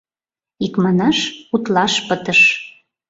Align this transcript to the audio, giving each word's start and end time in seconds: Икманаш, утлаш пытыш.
Икманаш, 0.65 1.17
утлаш 1.53 1.93
пытыш. 2.07 2.41